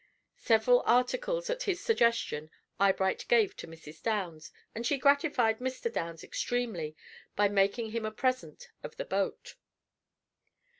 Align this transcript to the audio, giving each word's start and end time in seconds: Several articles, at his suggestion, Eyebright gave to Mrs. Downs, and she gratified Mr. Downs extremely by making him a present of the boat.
Several 0.39 0.81
articles, 0.87 1.47
at 1.51 1.61
his 1.61 1.79
suggestion, 1.79 2.49
Eyebright 2.79 3.23
gave 3.27 3.55
to 3.57 3.67
Mrs. 3.67 4.01
Downs, 4.01 4.51
and 4.73 4.83
she 4.83 4.97
gratified 4.97 5.59
Mr. 5.59 5.93
Downs 5.93 6.23
extremely 6.23 6.95
by 7.35 7.47
making 7.49 7.91
him 7.91 8.07
a 8.07 8.11
present 8.11 8.69
of 8.81 8.97
the 8.97 9.05
boat. 9.05 9.57